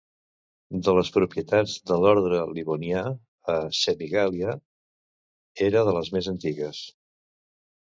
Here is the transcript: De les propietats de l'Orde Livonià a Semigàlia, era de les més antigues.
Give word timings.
De 0.85 0.93
les 0.99 1.11
propietats 1.17 1.75
de 1.91 1.97
l'Orde 2.03 2.39
Livonià 2.55 3.03
a 3.57 3.59
Semigàlia, 3.81 4.57
era 5.69 5.87
de 5.91 5.97
les 6.01 6.13
més 6.19 6.33
antigues. 6.35 6.83